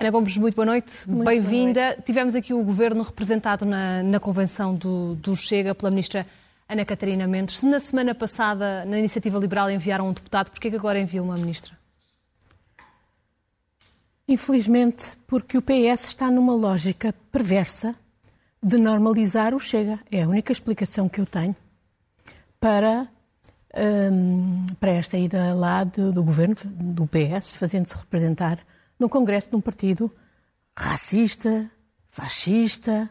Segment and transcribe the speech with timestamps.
[0.00, 2.00] Ana Gomes, muito boa noite, bem-vinda.
[2.06, 6.24] Tivemos aqui o governo representado na, na convenção do, do, Chega pela ministra
[6.68, 7.58] Ana Catarina Mendes.
[7.58, 11.34] Se na semana passada, na Iniciativa Liberal, enviaram um deputado, porquê que agora enviam uma
[11.34, 11.76] ministra?
[14.28, 17.92] Infelizmente, porque o PS está numa lógica perversa
[18.62, 19.98] de normalizar o Chega.
[20.12, 21.56] É a única explicação que eu tenho
[22.60, 23.08] para,
[24.12, 28.60] um, para esta ida lá do, do governo, do PS, fazendo-se representar
[28.98, 30.10] no Congresso de um partido
[30.76, 31.70] racista,
[32.10, 33.10] fascista,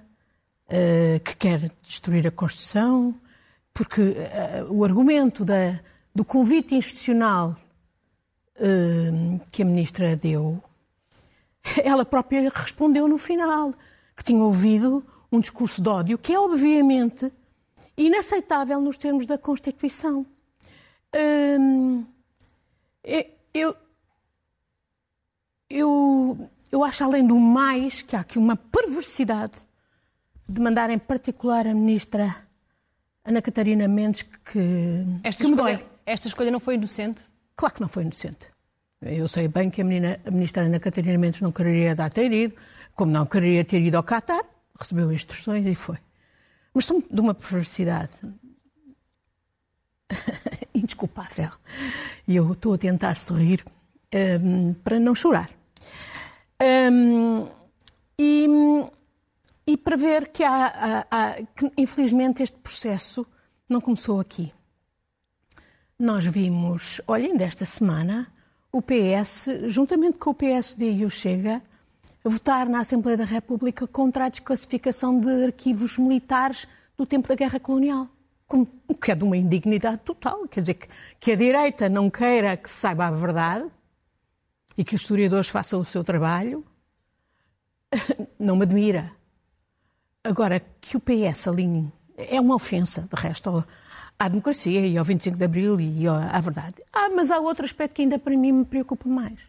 [0.67, 3.15] uh, que quer destruir a Constituição,
[3.73, 5.79] porque uh, o argumento da,
[6.13, 7.55] do convite institucional
[8.59, 10.61] uh, que a ministra deu,
[11.83, 13.73] ela própria respondeu no final,
[14.15, 17.31] que tinha ouvido um discurso de ódio que é obviamente
[17.97, 20.25] inaceitável nos termos da Constituição.
[23.53, 23.75] eu,
[25.69, 29.57] eu, eu acho, além do mais, que há aqui uma perversidade
[30.47, 32.35] de mandar em particular a ministra
[33.25, 35.87] Ana Catarina Mendes que, esta que me escolha, dói.
[36.05, 37.23] Esta escolha não foi inocente?
[37.55, 38.47] Claro que não foi inocente.
[39.01, 42.31] Eu sei bem que a, menina, a ministra Ana Catarina Mendes não queria dar ter
[42.31, 42.55] ido,
[42.95, 44.43] como não queria ter ido ao Qatar,
[44.79, 45.97] recebeu instruções e foi.
[46.73, 48.13] Mas são de uma perversidade
[50.73, 51.51] indesculpável.
[52.27, 53.63] E eu estou a tentar sorrir
[54.41, 55.49] um, para não chorar.
[56.61, 57.47] Um,
[58.17, 58.47] e,
[59.65, 63.25] e, para ver que, há, há, há, que, infelizmente, este processo
[63.69, 64.51] não começou aqui.
[65.99, 68.31] Nós vimos, olhem, desta semana,
[68.71, 71.61] o PS, juntamente com o PSD e o Chega,
[72.23, 77.59] votar na Assembleia da República contra a desclassificação de arquivos militares do tempo da Guerra
[77.59, 78.09] Colonial.
[78.87, 80.47] O que é de uma indignidade total.
[80.47, 80.87] Quer dizer, que,
[81.19, 83.69] que a direita não queira que se saiba a verdade
[84.77, 86.63] e que os historiadores façam o seu trabalho,
[88.39, 89.11] não me admira.
[90.23, 93.65] Agora, que o PS alinhe é uma ofensa, de resto,
[94.19, 96.75] à democracia e ao 25 de Abril e à verdade.
[96.93, 99.39] Ah, mas há outro aspecto que ainda para mim me preocupa mais.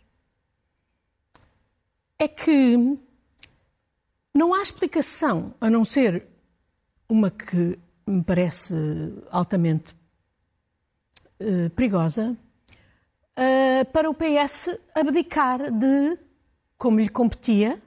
[2.19, 2.99] É que
[4.35, 6.27] não há explicação, a não ser
[7.09, 8.75] uma que me parece
[9.31, 9.95] altamente
[11.41, 12.37] uh, perigosa,
[13.39, 16.19] uh, para o PS abdicar de,
[16.77, 17.81] como lhe competia,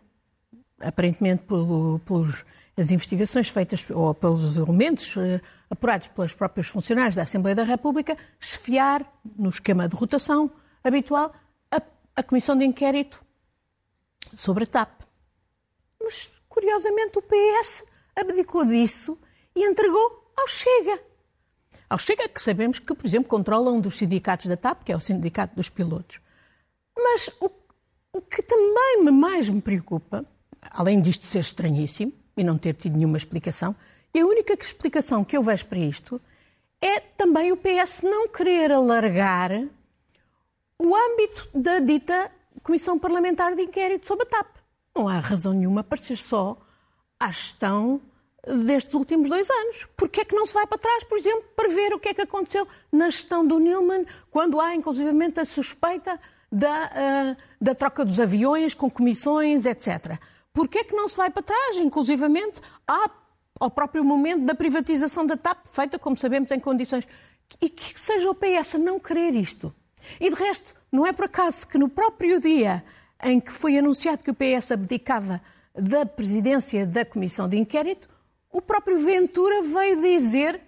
[0.79, 2.45] aparentemente pelo, pelos
[2.77, 8.17] as investigações feitas ou pelos elementos uh, apurados pelos próprios funcionários da Assembleia da República,
[8.39, 9.05] esfiar
[9.37, 10.49] no esquema de rotação
[10.83, 11.33] habitual
[11.69, 11.81] a,
[12.15, 13.23] a Comissão de Inquérito
[14.33, 15.01] sobre a TAP.
[16.01, 17.85] Mas, curiosamente, o PS
[18.15, 19.19] abdicou disso
[19.55, 21.10] e entregou ao Chega.
[21.91, 24.95] Ao Chega, que sabemos que, por exemplo, controla um dos sindicatos da TAP, que é
[24.95, 26.21] o Sindicato dos Pilotos.
[26.97, 27.51] Mas o,
[28.13, 30.25] o que também me mais me preocupa,
[30.69, 33.75] além disto ser estranhíssimo e não ter tido nenhuma explicação,
[34.13, 36.21] e a única explicação que eu vejo para isto
[36.79, 39.51] é também o PS não querer alargar
[40.79, 42.31] o âmbito da dita
[42.63, 44.47] Comissão Parlamentar de Inquérito sobre a TAP.
[44.95, 46.57] Não há razão nenhuma para ser só
[47.19, 47.99] à gestão
[48.47, 49.87] destes últimos dois anos.
[49.95, 52.13] Porquê é que não se vai para trás, por exemplo, para ver o que é
[52.13, 56.19] que aconteceu na gestão do Nilman, quando há inclusivamente a suspeita
[56.51, 60.19] da, uh, da troca dos aviões com comissões, etc.
[60.53, 62.61] Porquê é que não se vai para trás, inclusivamente,
[63.59, 67.07] ao próprio momento da privatização da TAP, feita, como sabemos, em condições...
[67.61, 69.73] E que seja o PS a não querer isto.
[70.21, 72.81] E de resto, não é por acaso que no próprio dia
[73.21, 75.41] em que foi anunciado que o PS abdicava
[75.75, 78.09] da presidência da Comissão de Inquérito,
[78.51, 80.61] o próprio Ventura veio dizer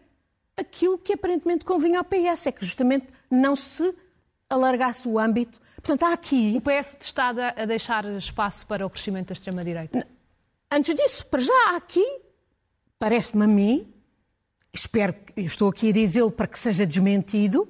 [0.56, 3.94] aquilo que aparentemente convinha ao PS, é que justamente não se
[4.50, 5.60] alargasse o âmbito.
[5.76, 6.56] Portanto, há aqui.
[6.56, 10.08] O PS está a deixar espaço para o crescimento da extrema-direita?
[10.72, 12.22] Antes disso, para já há aqui,
[12.98, 13.94] parece-me a mim,
[14.74, 17.68] espero, estou aqui a dizê-lo para que seja desmentido,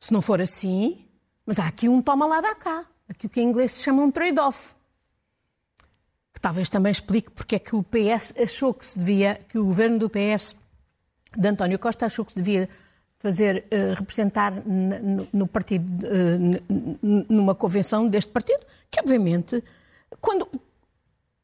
[0.00, 1.06] se não for assim,
[1.46, 4.10] mas há aqui um toma lá da cá, aquilo que em inglês se chama um
[4.10, 4.74] trade-off
[6.40, 9.98] talvez também explique porque é que o PS achou que se devia, que o governo
[9.98, 10.56] do PS
[11.36, 12.68] de António Costa achou que se devia
[13.18, 14.52] fazer uh, representar
[15.32, 19.64] no, partido uh, numa convenção deste partido, que obviamente
[20.20, 20.46] quando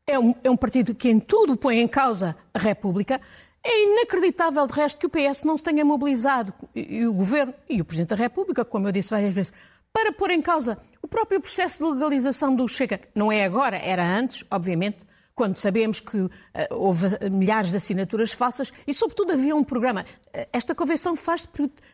[0.06, 3.20] é um, é um partido que em tudo põe em causa a República,
[3.62, 7.80] é inacreditável, de resto, que o PS não se tenha mobilizado, e o Governo e
[7.80, 9.52] o Presidente da República, como eu disse várias vezes,
[9.92, 13.00] para pôr em causa o próprio processo de legalização do Chega.
[13.14, 14.98] Não é agora, era antes, obviamente,
[15.34, 16.30] quando sabemos que uh,
[16.70, 20.04] houve milhares de assinaturas falsas e, sobretudo, havia um programa.
[20.52, 21.48] Esta convenção faz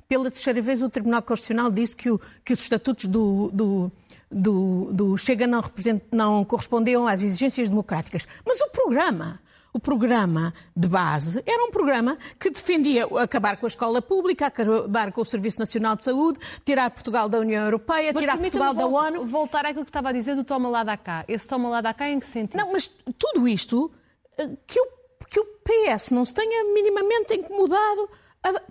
[0.08, 3.92] pela terceira vez o Tribunal Constitucional disse que, o, que os estatutos do, do,
[4.30, 5.62] do, do Chega não,
[6.10, 8.26] não correspondiam às exigências democráticas.
[8.44, 9.40] Mas o programa
[9.76, 15.12] o programa de base era um programa que defendia acabar com a escola pública, acabar
[15.12, 18.86] com o Serviço Nacional de Saúde, tirar Portugal da União Europeia, mas tirar Portugal da
[18.86, 19.26] ONU.
[19.26, 21.26] Voltar àquilo que estava a dizer do toma lá da cá.
[21.28, 22.58] Esse toma lá da cá em que sentido?
[22.58, 23.92] Não, mas tudo isto
[24.38, 24.86] eh, que o,
[25.28, 28.08] que o PS não se tenha minimamente incomodado
[28.42, 28.62] a,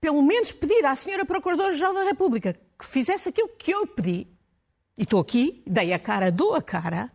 [0.00, 4.28] pelo menos pedir à senhora Procuradora-Geral da República que fizesse aquilo que eu pedi.
[4.96, 7.10] E estou aqui, dei a cara, dou a cara,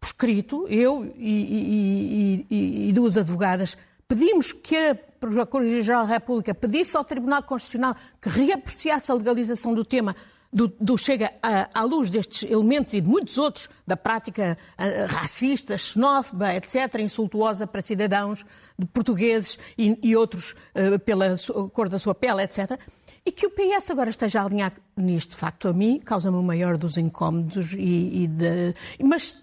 [0.00, 3.76] por escrito, eu e, e, e, e duas advogadas,
[4.08, 9.84] pedimos que a Procuradoria-Geral da República pedisse ao Tribunal Constitucional que reapreciasse a legalização do
[9.84, 10.16] tema
[10.52, 15.06] do, do Chega à, à, luz destes elementos e de muitos outros da prática uh,
[15.12, 18.44] racista, xenófoba, etc., insultuosa para cidadãos
[18.92, 21.36] portugueses e, e outros uh, pela
[21.72, 22.78] cor da sua pele, etc.,
[23.24, 26.42] e que o PS agora esteja a alinhar nisto, de facto, a mim, causa-me o
[26.42, 28.74] maior dos incómodos e, e de...
[29.04, 29.36] Mas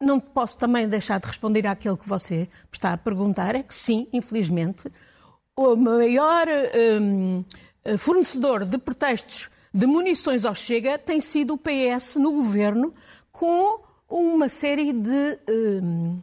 [0.00, 4.06] não posso também deixar de responder àquilo que você está a perguntar, é que sim,
[4.12, 4.90] infelizmente,
[5.56, 6.46] o maior
[7.00, 7.44] um,
[7.98, 12.92] fornecedor de pretextos de munições ao Chega tem sido o PS no governo,
[13.32, 16.20] com uma série de um,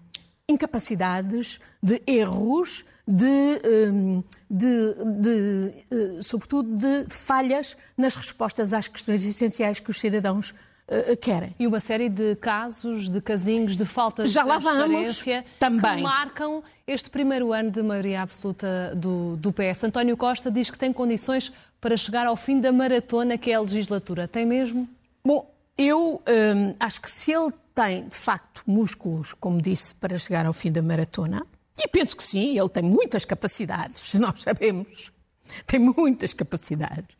[0.48, 3.62] incapacidades, de erros, de,
[3.92, 10.54] um, de, de, uh, sobretudo de falhas nas respostas às questões essenciais que os cidadãos
[10.88, 11.56] uh, querem.
[11.60, 15.24] E uma série de casos, de casinhos, de faltas Já de vamos,
[15.60, 15.98] também.
[15.98, 19.84] que marcam este primeiro ano de maioria absoluta do, do PS.
[19.86, 23.62] António Costa diz que tem condições para chegar ao fim da maratona que é a
[23.62, 24.28] legislatura.
[24.28, 24.88] Tem mesmo?
[25.24, 30.46] Bom, eu hum, acho que se ele tem, de facto, músculos, como disse, para chegar
[30.46, 31.46] ao fim da maratona,
[31.78, 35.12] e penso que sim, ele tem muitas capacidades, nós sabemos,
[35.68, 37.18] tem muitas capacidades.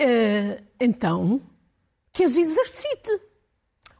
[0.00, 1.40] Uh, então,
[2.12, 3.10] que as exercite.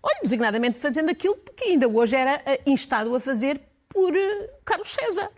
[0.03, 4.91] Olha, designadamente fazendo aquilo que ainda hoje era eh, instado a fazer por uh, Carlos
[4.91, 5.31] César,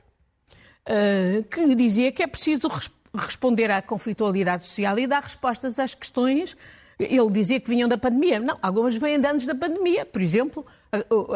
[0.88, 5.94] uh, que dizia que é preciso res responder à conflitualidade social e dar respostas às
[5.94, 6.56] questões.
[6.98, 8.40] Ele dizia que vinham da pandemia.
[8.40, 10.04] Não, algumas vêm de antes da pandemia.
[10.04, 10.66] Por exemplo,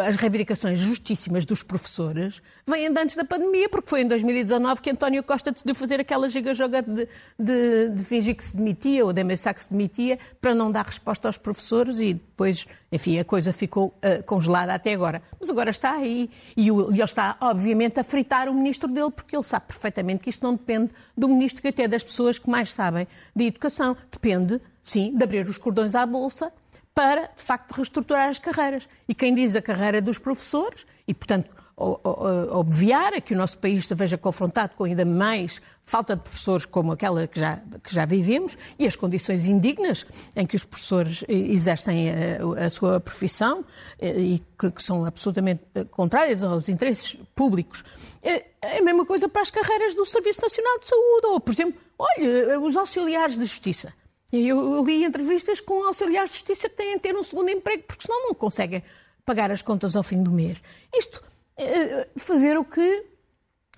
[0.06, 4.90] as reivindicações justíssimas dos professores vêm de antes da pandemia, porque foi em 2019 que
[4.90, 7.08] António Costa decidiu fazer aquela giga-joga de,
[7.38, 10.84] de, de, fingir que se demitia ou de ameaçar que se demitia para não dar
[10.84, 15.22] resposta aos professores e depois, enfim, a coisa ficou uh, congelada até agora.
[15.40, 19.36] Mas agora está aí e, o, ele está, obviamente, a fritar o ministro dele, porque
[19.36, 22.72] ele sabe perfeitamente que isto não depende do ministro, que até das pessoas que mais
[22.72, 23.96] sabem de educação.
[24.10, 26.52] Depende, sim, de abrir os cordões à bolsa
[26.98, 28.88] para, de facto, reestruturar as carreiras.
[29.08, 33.86] E quem diz a carreira dos professores, e, portanto, obviar é que o nosso país
[33.86, 38.04] se veja confrontado com ainda mais falta de professores como aquela que já, que já
[38.04, 40.04] vivemos e as condições indignas
[40.34, 43.64] em que os professores exercem a, a sua profissão
[44.00, 47.84] eh, e que, que, são absolutamente eh, contrárias aos interesses públicos.
[48.20, 51.52] É, é a mesma coisa para as carreiras do Serviço Nacional de Saúde ou, por
[51.52, 53.94] exemplo, olha, os auxiliares de justiça.
[54.32, 58.06] Eu li entrevistas com auxiliares de justiça que têm de ter um segundo emprego, porque
[58.06, 58.82] senão não conseguem
[59.24, 60.58] pagar as contas ao fim do mês.
[60.94, 61.22] Isto,
[61.56, 63.04] é fazer o que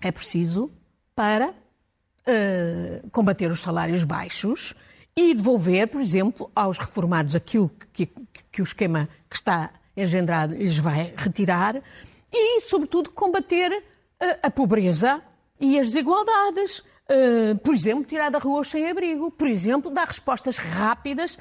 [0.02, 0.70] é preciso
[1.14, 4.74] para uh, combater os salários baixos
[5.16, 10.54] e devolver, por exemplo, aos reformados aquilo que, que, que o esquema que está engendrado
[10.54, 11.82] lhes vai retirar
[12.32, 15.22] e, sobretudo, combater uh, a pobreza
[15.58, 16.82] e as desigualdades.
[17.10, 19.32] Uh, por exemplo, tirar da rua os sem-abrigo.
[19.32, 21.36] Por exemplo, dar respostas rápidas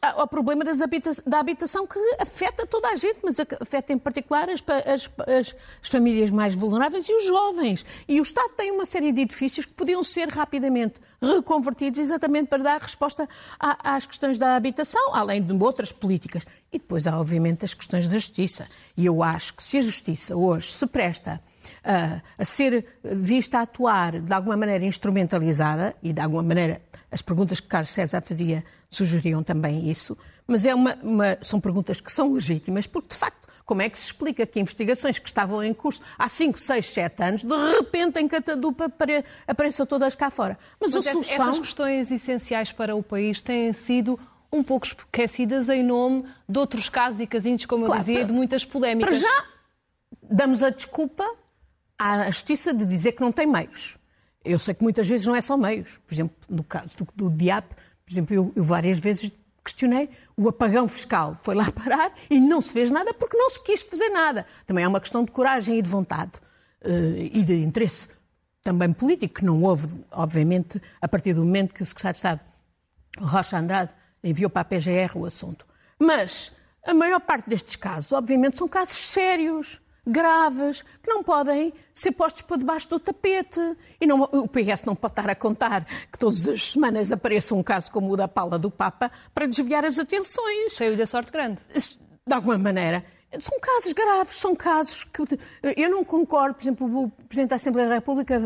[0.00, 0.64] ao problema
[1.24, 5.88] da habitação que afeta toda a gente, mas afeta em particular as, as, as, as,
[5.88, 7.86] famílias mais vulneráveis e os jovens.
[8.08, 12.62] E o Estado tem uma série de edifícios que podiam ser rapidamente reconvertidos exatamente para
[12.62, 13.28] dar resposta
[13.60, 16.44] às questões da habitação, além de outras políticas.
[16.72, 18.68] E depois há, obviamente, as questões da justiça.
[18.96, 21.40] E eu acho que se a justiça hoje se presta
[21.84, 27.22] a, a ser vista a atuar de alguma maneira instrumentalizada, e de alguma maneira as
[27.22, 32.10] perguntas que Carlos César fazia sugeriam também isso, mas é uma, uma, são perguntas que
[32.12, 35.72] são legítimas, porque de facto, como é que se explica que investigações que estavam em
[35.72, 38.90] curso há 5, 6, 7 anos, de repente em Catadupa
[39.46, 40.58] apareçam todas cá fora?
[40.80, 41.48] Mas, mas a solução...
[41.48, 44.18] essas questões essenciais para o país têm sido
[44.52, 48.26] um pouco esquecidas em nome de outros casos e casinhos, como claro, eu dizia, para,
[48.26, 49.18] de muitas polémicas.
[49.18, 49.44] Para já,
[50.22, 51.24] damos a desculpa
[52.02, 53.96] à justiça de dizer que não tem meios.
[54.44, 56.00] Eu sei que muitas vezes não é só meios.
[56.04, 59.30] Por exemplo, no caso do, do DIAP, por exemplo, eu, eu várias vezes
[59.64, 63.62] questionei, o apagão fiscal foi lá parar e não se fez nada porque não se
[63.62, 64.44] quis fazer nada.
[64.66, 66.32] Também é uma questão de coragem e de vontade
[66.84, 68.08] uh, e de interesse
[68.62, 72.40] também político, que não houve, obviamente, a partir do momento que o secretário de Estado,
[73.18, 75.66] Rocha Andrade, enviou para a PGR o assunto.
[75.98, 76.52] Mas
[76.86, 82.42] a maior parte destes casos, obviamente, são casos sérios graves, que não podem ser postos
[82.42, 83.60] para debaixo do tapete.
[84.00, 87.62] E não, o PS não pode estar a contar que todas as semanas apareça um
[87.62, 90.74] caso como o da Paula do Papa para desviar as atenções.
[90.74, 91.60] Saiu da sorte grande.
[92.26, 93.04] De alguma maneira.
[93.40, 95.22] São casos graves, são casos que.
[95.76, 98.40] Eu não concordo, por exemplo, o Presidente da Assembleia da República,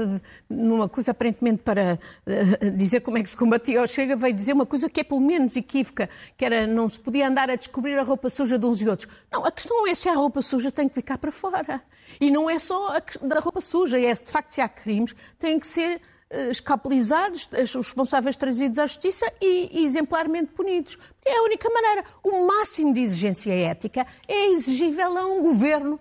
[0.49, 4.53] numa coisa aparentemente para eh, dizer como é que se combatia o Chega, veio dizer
[4.53, 7.99] uma coisa que é pelo menos equívoca, que era não se podia andar a descobrir
[7.99, 9.11] a roupa suja de uns e outros.
[9.33, 11.83] Não, a questão é se a roupa suja tem que ficar para fora.
[12.21, 15.59] E não é só a da roupa suja, é de facto se há crimes, têm
[15.59, 20.97] que ser eh, escapelizados, os responsáveis trazidos à justiça e, e, exemplarmente punidos.
[20.97, 22.05] Porque é a única maneira.
[22.23, 26.01] O máximo de exigência ética é exigível a um governo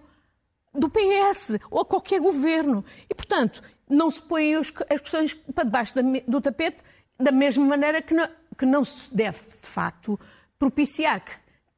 [0.73, 2.83] do PS ou a qualquer governo.
[3.09, 5.93] E, portanto, não se põem as questões para debaixo
[6.27, 6.83] do tapete
[7.19, 8.27] da mesma maneira que não,
[8.57, 10.19] que não se deve, de facto,
[10.57, 11.31] propiciar que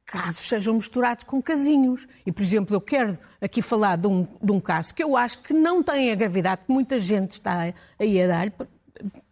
[0.08, 2.08] casos sejam misturados com casinhos.
[2.24, 5.40] E, por exemplo, eu quero aqui falar de um, de um caso que eu acho
[5.42, 8.52] que não tem a gravidade que muita gente está aí a dar-lhe,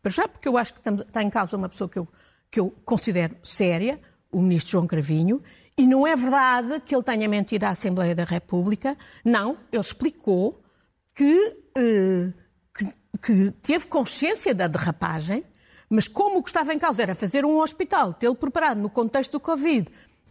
[0.02, 2.06] para já porque eu acho que está em causa uma pessoa que eu,
[2.50, 3.98] que eu considero séria,
[4.30, 5.42] o ministro João Cravinho,
[5.78, 8.96] e não é verdade que ele tenha mentido à Assembleia da República.
[9.24, 10.62] Não, ele explicou
[11.14, 12.32] que, eh,
[12.74, 12.92] que,
[13.22, 15.42] que teve consciência da derrapagem,
[15.88, 19.32] mas como o que estava em causa era fazer um hospital, tê-lo preparado no contexto
[19.32, 19.88] do Covid,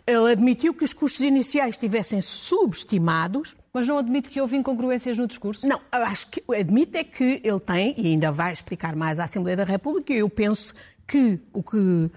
[0.07, 3.55] ele admitiu que os custos iniciais estivessem subestimados.
[3.74, 5.67] Mas não admite que houve incongruências no discurso?
[5.67, 9.57] Não, acho que admite é que ele tem, e ainda vai explicar mais à Assembleia
[9.57, 10.74] da República, eu penso
[11.07, 12.12] que o que uh,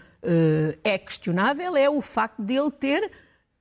[0.85, 3.11] é questionável é o facto de ele ter,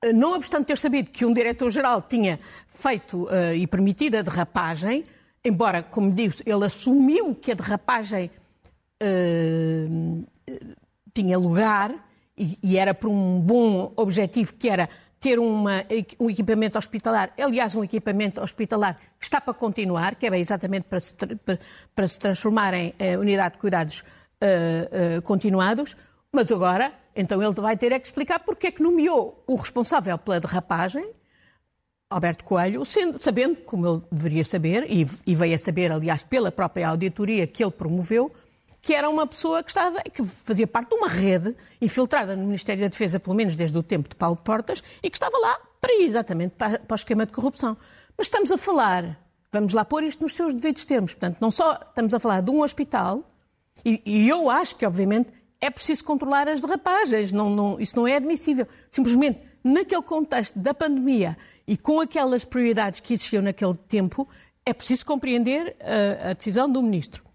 [0.04, 5.04] uh, não obstante ter sabido que um diretor-geral tinha feito uh, e permitido a derrapagem,
[5.44, 8.30] embora, como disse, ele assumiu que a derrapagem
[11.14, 11.94] tinha lugar,
[12.38, 14.88] e, e era por um bom objetivo que era
[15.20, 15.84] ter uma,
[16.20, 21.00] um equipamento hospitalar, aliás, um equipamento hospitalar que está para continuar, que é exatamente para
[21.00, 21.58] se, para,
[21.94, 25.96] para se transformar em uh, unidade de cuidados uh, uh, continuados,
[26.32, 30.16] mas agora, então ele vai ter é que explicar porque é que nomeou o responsável
[30.18, 31.04] pela derrapagem,
[32.10, 36.50] Alberto Coelho, sendo, sabendo, como ele deveria saber, e, e veio a saber, aliás, pela
[36.50, 38.32] própria auditoria que ele promoveu,
[38.88, 42.80] que era uma pessoa que, estava, que fazia parte de uma rede infiltrada no Ministério
[42.80, 45.92] da Defesa, pelo menos desde o tempo de Paulo Portas, e que estava lá para
[46.02, 47.76] exatamente para, para o esquema de corrupção.
[48.16, 51.74] Mas estamos a falar, vamos lá pôr isto nos seus devidos termos, portanto, não só
[51.74, 53.30] estamos a falar de um hospital,
[53.84, 55.28] e, e eu acho que, obviamente,
[55.60, 58.66] é preciso controlar as derrapagens, não, não, isso não é admissível.
[58.90, 64.26] Simplesmente, naquele contexto da pandemia e com aquelas prioridades que existiam naquele tempo,
[64.64, 67.27] é preciso compreender a, a decisão do Ministro.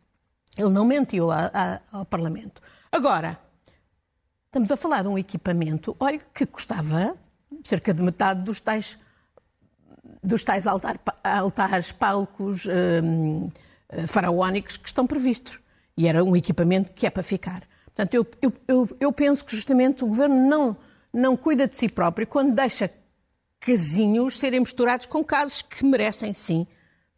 [0.58, 2.62] Ele não mentiu a, a, ao Parlamento.
[2.92, 3.40] Agora,
[4.46, 7.16] estamos a falar de um equipamento, olha, que custava
[7.64, 8.98] cerca de metade dos tais,
[10.24, 13.50] dos tais altar, altares, palcos um,
[13.90, 15.60] eh, faraónicos que estão previstos.
[15.98, 17.64] E era um equipamento que é para ficar.
[17.86, 20.78] Portanto, eu, eu, eu, eu penso que justamente o Governo não,
[21.12, 22.90] não cuida de si próprio quando deixa
[23.60, 26.68] casinhos serem misturados com casos que merecem, sim,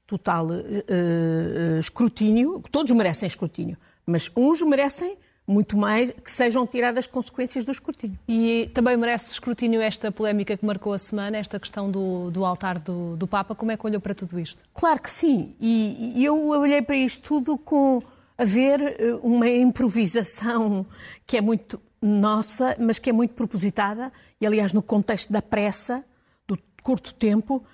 [0.05, 7.65] total uh, escrutínio, todos merecem escrutínio, mas uns merecem muito mais que sejam tiradas consequências
[7.65, 8.17] do escrutínio.
[8.27, 12.79] E também merece escrutínio esta polémica que marcou a semana, esta questão do, do altar
[12.79, 13.53] do, do, Papa.
[13.53, 14.63] Como é que olhou para tudo isto?
[14.73, 15.55] Claro que sim.
[15.61, 18.01] E, e eu olhei para isto tudo com
[18.37, 20.85] a ver uma improvisação
[21.25, 26.05] que é muito nossa, mas que é muito propositada, e aliás, no contexto da pressa,
[26.47, 27.65] do curto tempo,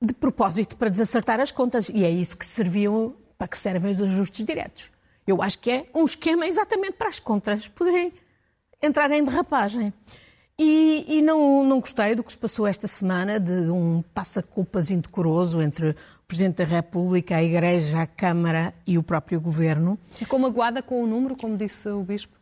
[0.00, 1.88] de propósito para desacertar as contas.
[1.88, 4.90] E é isso que serviam, para que servem os ajustes diretos.
[5.26, 8.12] Eu acho que é um esquema exatamente para as contas poderem
[8.82, 9.92] entrar em derrapagem.
[10.58, 15.60] E, e não, não gostei do que se passou esta semana, de um passa-culpas indecoroso
[15.60, 15.94] entre o
[16.26, 19.98] Presidente da República, a Igreja, a Câmara e o próprio Governo.
[20.12, 22.34] Ficou magoada com o número, como disse o Bispo?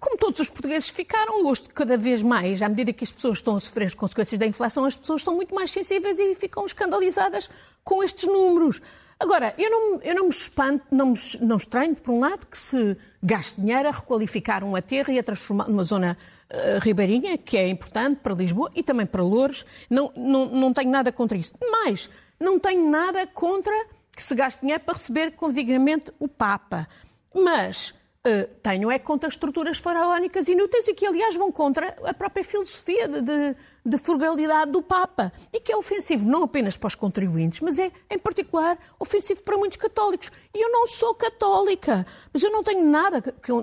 [0.00, 3.56] Como todos os portugueses ficaram, hoje cada vez mais, à medida que as pessoas estão
[3.56, 7.50] a sofrer as consequências da inflação, as pessoas são muito mais sensíveis e ficam escandalizadas
[7.82, 8.80] com estes números.
[9.20, 12.56] Agora, eu não, eu não me espanto, não, me, não estranho, por um lado, que
[12.56, 16.16] se gaste dinheiro a requalificar um aterro e a transformar numa zona
[16.52, 19.66] uh, ribeirinha, que é importante para Lisboa e também para Louros.
[19.90, 21.52] Não, não, não tenho nada contra isso.
[21.60, 23.74] Mas não tenho nada contra
[24.14, 26.86] que se gaste dinheiro para receber condignamente o Papa.
[27.34, 27.92] Mas
[28.28, 33.08] uh, tenham é contra estruturas faraónicas inúteis e que, aliás, vão contra a própria filosofia
[33.08, 35.32] de, de, de, frugalidade do Papa.
[35.52, 39.56] E que é ofensivo não apenas para os contribuintes, mas é, em particular, ofensivo para
[39.56, 40.30] muitos católicos.
[40.54, 43.22] E eu não sou católica, mas eu não tenho nada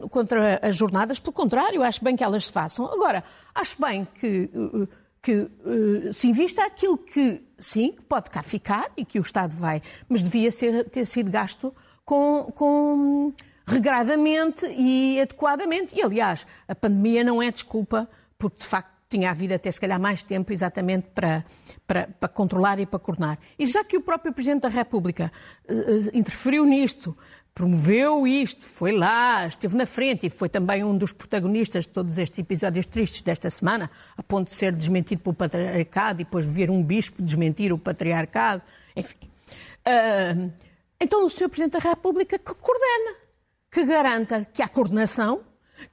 [0.10, 2.86] contra as jornadas, pelo contrário, acho bem que elas se façam.
[2.86, 4.50] Agora, acho bem que.
[4.54, 4.88] Uh,
[5.26, 9.82] que uh, se invista aquilo que, sim, pode cá ficar e que o Estado vai,
[10.08, 11.74] mas devia ser, ter sido gasto
[12.06, 13.34] com, com
[13.66, 15.98] regradamente e adequadamente.
[15.98, 20.00] E, aliás, a pandemia não é desculpa, porque de facto tinha havido até se calhar
[20.00, 21.46] mais tempo exatamente para,
[21.86, 23.38] para, para controlar e para coordenar.
[23.58, 25.32] E já que o próprio Presidente da República
[25.70, 27.16] uh, interferiu nisto,
[27.54, 32.18] promoveu isto, foi lá, esteve na frente e foi também um dos protagonistas de todos
[32.18, 36.70] estes episódios tristes desta semana, a ponto de ser desmentido pelo patriarcado e depois vir
[36.70, 38.62] um bispo desmentir o patriarcado,
[38.96, 39.16] enfim.
[39.88, 40.52] Uh,
[41.00, 41.48] então o Sr.
[41.48, 43.25] Presidente da República que coordena,
[43.76, 45.42] que garanta que há coordenação,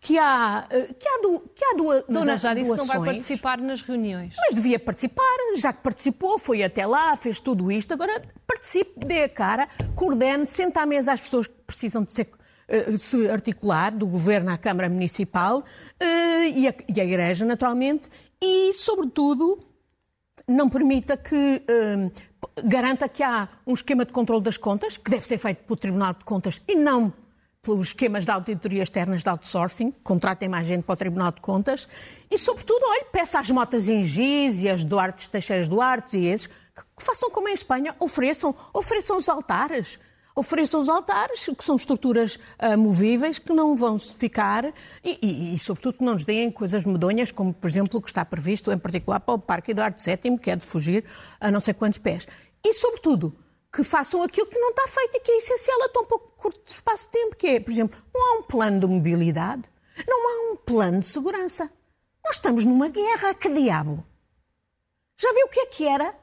[0.00, 2.94] que há, eh, que há, do, que há do, Mas dona, já disse doações, que
[2.94, 4.36] não vai participar nas reuniões.
[4.38, 9.24] Mas devia participar, já que participou, foi até lá, fez tudo isto, agora participe, dê
[9.24, 12.30] a cara, coordene, senta à mesa as pessoas que precisam de ser
[12.68, 15.64] eh, se articular, do Governo à Câmara Municipal
[15.98, 18.08] eh, e a, e a Igreja, naturalmente,
[18.40, 19.58] e, sobretudo,
[20.46, 21.64] não permita que
[22.64, 26.12] garanta que há um esquema de controle das contas, que deve ser feito pelo Tribunal
[26.12, 27.12] de Contas e não
[27.62, 31.88] pelos esquemas de auditoria externas de outsourcing, contratem mais gente para o Tribunal de Contas,
[32.28, 36.83] e, sobretudo, olhe, peça às motas Giz e as Duarte Teixeiras Duarte e esses, que,
[36.97, 40.00] que façam como em Espanha, ofereçam, ofereçam os altares.
[40.35, 44.64] Ofereçam os altares, que são estruturas uh, movíveis, que não vão ficar,
[45.04, 48.09] e, e, e, sobretudo, que não nos deem coisas medonhas, como, por exemplo, o que
[48.09, 51.04] está previsto, em particular, para o Parque Eduardo VII, que é de fugir
[51.38, 52.26] a não sei quantos pés.
[52.64, 53.37] E, sobretudo,
[53.73, 56.61] que façam aquilo que não está feito e que é essencial a tão pouco curto
[56.67, 59.62] espaço de tempo, que é, por exemplo, não há um plano de mobilidade,
[60.07, 61.71] não há um plano de segurança.
[62.25, 64.05] Nós estamos numa guerra, que diabo?
[65.17, 66.14] Já viu o que é que era?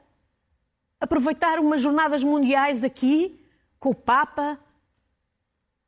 [1.00, 3.44] Aproveitar umas jornadas mundiais aqui,
[3.78, 4.58] com o Papa,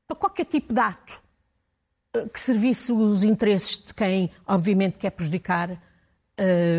[0.06, 1.22] para qualquer tipo de ato
[2.14, 5.70] eh, que servisse os interesses de quem, obviamente, quer prejudicar,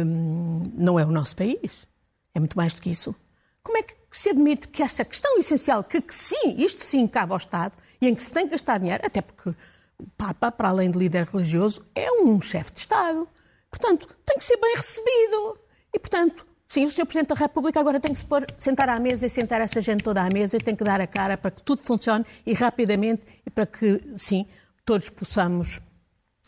[0.05, 1.87] hum, não é o nosso país.
[2.33, 3.15] É muito mais do que isso.
[3.61, 7.31] Como é que se admite que essa questão essencial, que, que, sim, isto sim cabe
[7.31, 9.49] ao Estado e em que se tem que gastar dinheiro, até porque
[9.97, 13.27] o Papa, para além de líder religioso, é um chefe de Estado.
[13.69, 15.57] Portanto, tem que ser bem recebido.
[15.93, 17.05] E, portanto, sim, o Sr.
[17.05, 20.03] Presidente da República agora tem que se pôr, sentar à mesa e sentar essa gente
[20.03, 23.23] toda à mesa e tem que dar a cara para que tudo funcione e rapidamente
[23.45, 24.45] e para que, sim,
[24.85, 25.79] todos possamos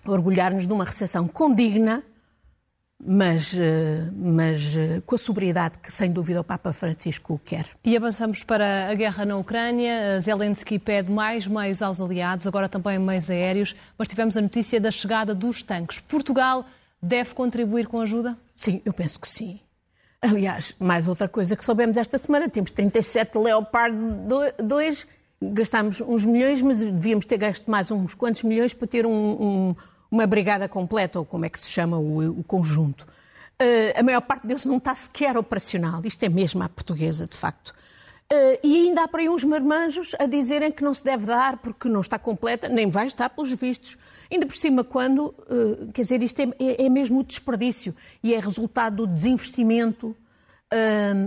[0.06, 2.04] orgulhar-nos de uma recepção condigna
[3.06, 7.68] mas, eh, mas eh, com a sobriedade que, sem dúvida, o Papa Francisco quer.
[7.84, 10.20] E avançamos para a guerra na Ucrânia.
[10.20, 14.90] Zelensky pede mais meios aos aliados, agora também meios aéreos, mas tivemos a notícia da
[14.90, 16.00] chegada dos tanques.
[16.00, 16.66] Portugal
[17.02, 18.36] deve contribuir com ajuda?
[18.56, 19.60] Sim, eu penso que sim.
[20.22, 23.96] Aliás, mais outra coisa que soubemos esta semana, temos 37 Leopard
[24.64, 25.08] 2,
[25.40, 29.76] gastámos uns milhões, mas devíamos ter gasto mais uns quantos milhões para ter um, um
[30.16, 33.02] uma brigada completa, ou como é que se chama o, o conjunto.
[33.62, 36.02] Uh, a maior parte deles não está sequer operacional.
[36.06, 37.70] Isto é mesmo a portuguesa, de facto.
[38.32, 41.58] Uh, e ainda há por aí uns marmanjos a dizerem que não se deve dar
[41.58, 43.98] porque não está completa, nem vai estar pelos vistos.
[44.32, 48.34] Ainda por cima, quando, uh, quer dizer, isto é, é, é, mesmo o desperdício e
[48.34, 50.16] é resultado do desinvestimento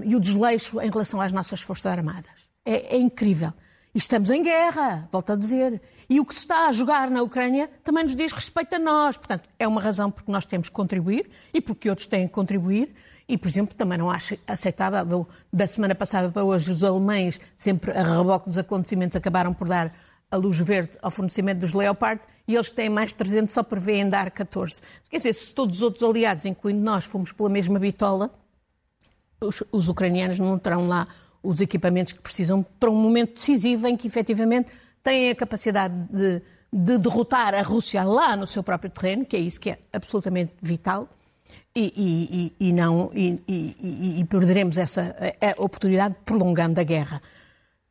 [0.05, 2.51] e o desleixo em relação às nossas Forças Armadas.
[2.67, 3.55] É, é incrível.
[3.95, 5.81] Estamos em guerra, volto a dizer.
[6.09, 9.17] E o que se está a jogar na Ucrânia também nos diz respeito a nós.
[9.17, 12.95] Portanto, é uma razão porque nós temos que contribuir e porque outros têm que contribuir.
[13.29, 17.91] E, por exemplo, também não acho aceitável, da semana passada para hoje, os alemães, sempre
[17.93, 19.93] a reboque dos acontecimentos, acabaram por dar
[20.31, 23.63] a luz verde ao fornecimento dos Leopard e eles que têm mais de 300 só
[23.63, 24.83] prevêem dar 14.
[25.09, 28.31] Quer dizer, se todos os outros aliados, incluindo nós, fomos pela mesma bitola,
[29.41, 31.07] os, os ucranianos não terão lá
[31.43, 34.71] os equipamentos que precisam para um momento decisivo em que efetivamente
[35.03, 39.41] têm a capacidade de, de derrotar a Rússia lá no seu próprio terreno, que é
[39.41, 41.09] isso que é absolutamente vital,
[41.75, 45.15] e, e, e não, e, perderemos essa
[45.59, 47.23] oportunidade prolongando a guerra.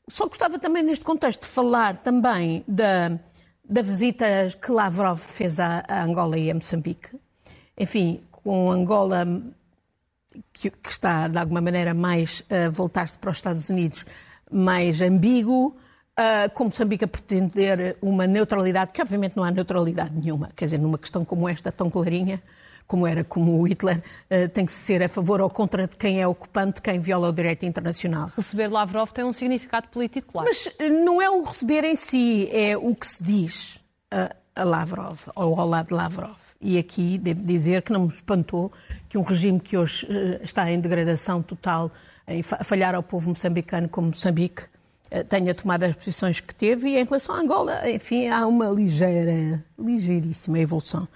[0.10, 3.18] Só gostava também, neste contexto, de falar também da,
[3.68, 4.26] da visita
[4.62, 7.18] que Lavrov fez a Angola e a Moçambique.
[7.78, 9.26] Enfim, com Angola
[10.54, 14.06] que, que está, de alguma maneira, mais a voltar-se para os Estados Unidos,
[14.52, 15.68] mais ambíguo,
[16.18, 20.50] uh, como Moçambique a pretender uma neutralidade, que obviamente não há neutralidade nenhuma.
[20.56, 22.42] Quer dizer, numa questão como esta, tão clarinha,
[22.86, 23.98] como era como o Hitler,
[24.32, 27.34] uh, tem que ser a favor ou contra de quem é ocupante, quem viola o
[27.34, 28.32] direito internacional.
[28.36, 30.48] Receber Lavrov tem um significado político claro.
[30.48, 33.84] Mas não é o receber em si, é o que se diz.
[34.12, 36.38] a, a Lavrov, ou ao lado de Lavrov.
[36.60, 38.72] E aqui devo dizer que não me espantou
[39.08, 41.92] que um regime que hoje uh, está em degradação total,
[42.60, 46.90] a falhar ao povo moçambicano como Moçambique, uh, tenha tomado as posições que teve.
[46.90, 51.08] E em relação à Angola, enfim, há uma ligeira, ligeiríssima evolução.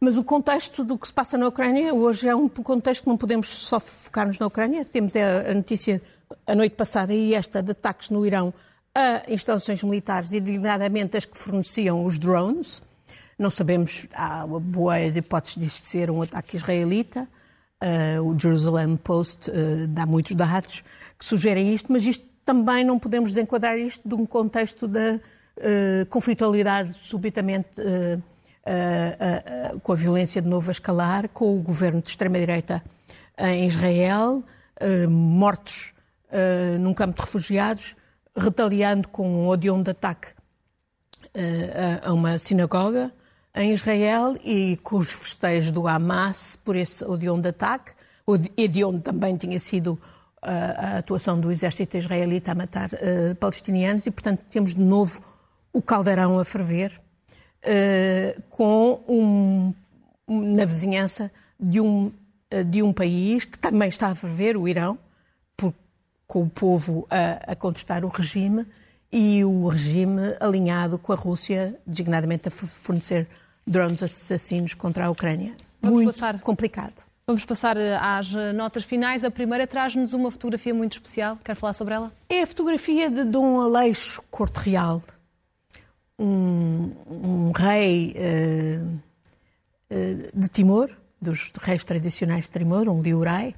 [0.00, 3.16] Mas o contexto do que se passa na Ucrânia hoje é um contexto que não
[3.16, 4.84] podemos só focar-nos na Ucrânia.
[4.84, 6.00] Temos a notícia
[6.46, 8.54] a noite passada e esta de ataques no Irão
[8.94, 12.82] a instalações militares e, designadamente, as que forneciam os drones.
[13.38, 17.28] Não sabemos, há boas hipóteses disto ser um ataque israelita.
[17.80, 20.82] Uh, o Jerusalem Post uh, dá muitos dados
[21.16, 26.06] que sugerem isto, mas isto também não podemos desenquadrar isto de um contexto da uh,
[26.10, 27.80] conflitualidade subitamente
[29.82, 32.84] com a violência de novo a escalar, com o governo de extrema-direita
[33.38, 34.44] em Israel,
[35.08, 35.94] mortos
[36.78, 37.96] num campo de refugiados,
[38.36, 40.28] retaliando com um de ataque
[42.04, 43.10] a uma sinagoga
[43.54, 47.92] em Israel e com os festejos do Hamas por esse odium de ataque,
[48.56, 49.98] e de onde também tinha sido
[50.42, 54.06] a atuação do exército israelita a matar uh, palestinianos.
[54.06, 55.20] E, portanto, temos de novo
[55.72, 57.00] o caldeirão a ferver
[57.64, 59.74] uh, com um,
[60.28, 62.12] na vizinhança de um,
[62.52, 64.98] uh, de um país que também está a ferver, o Irão,
[65.56, 65.74] por,
[66.26, 68.66] com o povo a, a contestar o regime
[69.12, 73.26] e o regime alinhado com a Rússia, designadamente a fornecer
[73.66, 75.54] drones assassinos contra a Ucrânia.
[75.80, 76.40] Vamos muito passar.
[76.40, 77.08] complicado.
[77.26, 79.24] Vamos passar eh, às notas finais.
[79.24, 81.38] A primeira traz-nos uma fotografia muito especial.
[81.44, 82.12] Quer falar sobre ela?
[82.28, 85.02] É a fotografia de Dom Aleixo Corte Real,
[86.18, 89.00] um, um rei uh,
[89.92, 90.90] uh, de Timor,
[91.20, 93.54] dos reis tradicionais de Timor, um liurai,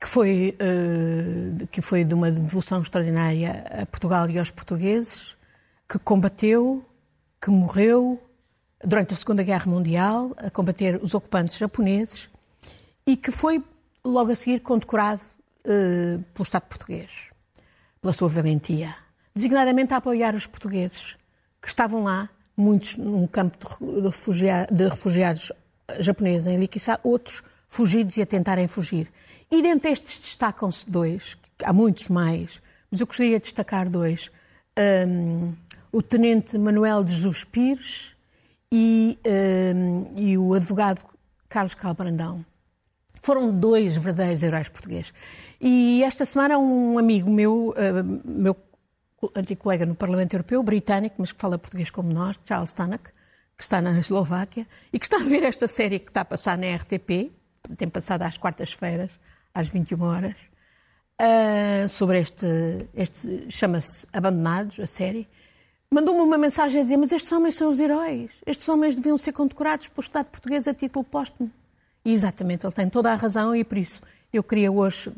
[0.00, 5.36] que foi, uh, que foi de uma devoção extraordinária a Portugal e aos portugueses,
[5.88, 6.84] que combateu,
[7.40, 8.20] que morreu
[8.82, 12.30] durante a Segunda Guerra Mundial a combater os ocupantes japoneses
[13.06, 13.62] e que foi
[14.04, 15.20] logo a seguir condecorado
[15.62, 17.10] pelo Estado português,
[18.00, 18.94] pela sua valentia
[19.34, 21.16] designadamente a apoiar os portugueses
[21.62, 25.52] que estavam lá, muitos num campo de, refugiados, de refugiados
[25.98, 29.10] japoneses em Likisa, outros fugidos e a tentarem fugir.
[29.50, 34.30] E dentre estes destacam-se dois, há muitos mais, mas eu gostaria de destacar dois.
[34.78, 35.52] Um,
[35.92, 38.14] o tenente Manuel de Jesus Pires
[38.72, 39.18] e,
[39.74, 41.04] um, e o advogado
[41.48, 42.44] Carlos Calbrandão.
[43.20, 45.12] Foram dois verdadeiros heróis portugueses.
[45.60, 48.56] E esta semana um amigo meu, uh, meu
[49.34, 53.10] antigo colega no Parlamento Europeu, britânico, mas que fala português como nós, Charles Tannock,
[53.56, 56.56] que está na Eslováquia, e que está a ver esta série que está a passar
[56.56, 57.30] na RTP,
[57.76, 59.20] tem passado às quartas-feiras,
[59.54, 60.34] às 21 horas,
[61.20, 62.46] uh, sobre este,
[62.94, 65.28] este chama-se Abandonados, a série,
[65.90, 69.32] mandou-me uma mensagem a dizer, mas estes homens são os heróis, estes homens deviam ser
[69.32, 71.50] condecorados pelo Estado português a título póstumo.
[72.04, 74.00] E exatamente, ele tem toda a razão e por isso
[74.32, 75.12] eu queria hoje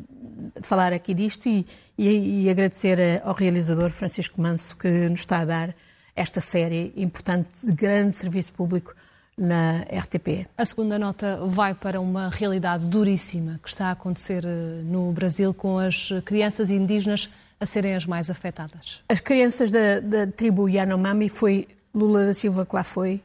[0.62, 1.66] falar aqui disto e,
[1.97, 5.77] e, e, agradecer ao realizador Francisco Manso que nos está a dar
[6.16, 8.95] esta série importante de grande serviço público
[9.43, 10.47] na RTP.
[10.57, 15.53] A segunda nota vai para uma realidade duríssima que está a acontecer eh, no Brasil
[15.53, 17.29] com as crianças indígenas
[17.59, 19.03] a serem as mais afetadas.
[19.09, 23.21] As crianças da, da tribo Yanomami foi Lula da Silva que lá foi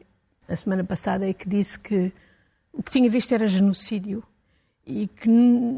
[0.49, 2.11] a semana passada e que disse que
[2.73, 4.23] o que tinha visto era genocídio
[4.87, 5.29] e que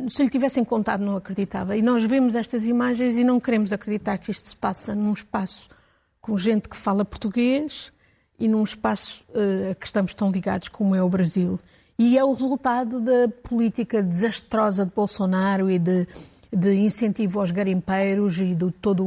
[0.10, 1.76] se lhe tivessem contado não acreditava.
[1.76, 5.68] E nós vemos estas imagens e não queremos acreditar que isto se passa num espaço
[6.22, 7.92] com gente que fala português
[8.40, 11.60] e num espaço uh, a que estamos tão ligados como é o Brasil.
[11.98, 16.08] E é o resultado da política desastrosa de Bolsonaro e de,
[16.52, 19.04] de incentivo aos garimpeiros e de toda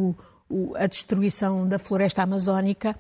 [0.77, 2.95] a destruição da floresta amazónica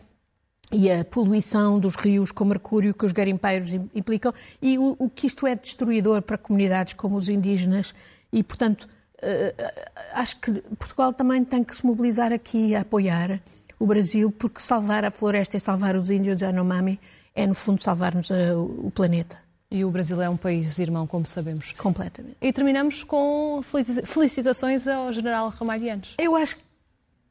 [0.73, 5.27] e a poluição dos rios com mercúrio que os garimpeiros implicam e o, o, que
[5.27, 7.95] isto é destruidor para comunidades como os indígenas
[8.33, 8.89] e, portanto,
[9.23, 9.73] uh,
[10.15, 13.43] acho que Portugal também tem que se mobilizar aqui a apoiar
[13.83, 17.01] o Brasil porque salvar a floresta e salvar os índios Yanomami
[17.35, 19.37] é, no fundo, salvarmos uh, o planeta.
[19.71, 21.73] E o Brasil é um país irmão, como sabemos.
[21.73, 22.37] Completamente.
[22.41, 26.15] E terminamos com felicitações ao General Ramalhianos.
[26.19, 26.63] Eu acho que,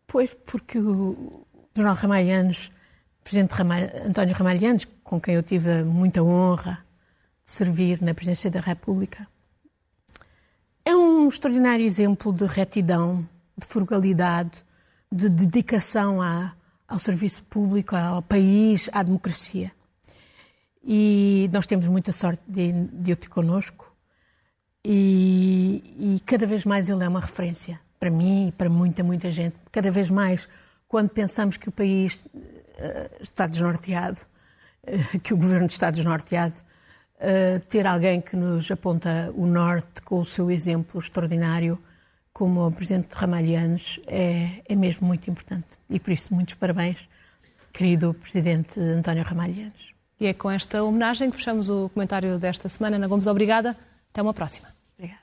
[0.07, 2.71] pois, porque o General Ramalhianos
[3.23, 6.83] Presidente Ramalho, António Ramalhianos, com quem eu tive muita honra
[7.45, 9.27] de servir na Presidência da República,
[10.83, 14.65] é um extraordinário exemplo de retidão, de frugalidade,
[15.11, 16.53] de dedicação à,
[16.87, 19.71] ao serviço público, ao país, à democracia.
[20.83, 23.91] E nós temos muita sorte de, de o ter connosco.
[24.83, 29.29] E, e cada vez mais ele é uma referência para mim e para muita, muita
[29.29, 29.55] gente.
[29.71, 30.49] Cada vez mais,
[30.87, 32.25] quando pensamos que o país
[33.19, 34.19] está desnorteado,
[35.21, 36.55] que o governo está desnorteado,
[37.69, 41.77] ter alguém que nos aponta o norte com o seu exemplo extraordinário,
[42.33, 45.67] como o Presidente Ramalhianos, é, é mesmo muito importante.
[45.89, 46.97] E por isso, muitos parabéns,
[47.73, 49.91] querido Presidente António Ramalhianos.
[50.19, 52.97] E é com esta homenagem que fechamos o comentário desta semana.
[52.97, 53.75] Ana Gomes, obrigada.
[54.11, 54.67] Até uma próxima.
[54.97, 55.21] Obrigada.